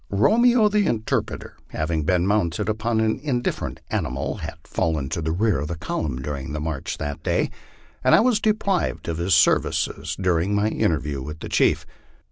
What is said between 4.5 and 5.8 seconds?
fallen to the rear of the